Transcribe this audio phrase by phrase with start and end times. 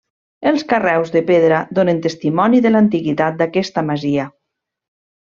[0.51, 4.27] Els carreus de pedra donen testimoni de l'antiguitat d'aquesta masia.